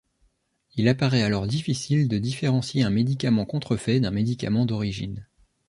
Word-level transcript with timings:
Il 0.73 0.87
apparaît 0.87 1.21
alors 1.21 1.45
difficile 1.45 2.07
de 2.07 2.17
différencier 2.17 2.81
un 2.81 2.89
médicament 2.89 3.45
contrefait 3.45 3.99
d’un 3.99 4.09
médicament 4.09 4.65
d’origine. 4.65 5.27